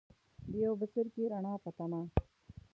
[0.51, 2.01] د یو بڅرکي، رڼا پۀ تمه